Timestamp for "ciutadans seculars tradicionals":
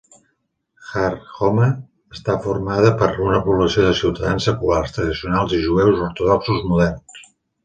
4.01-5.55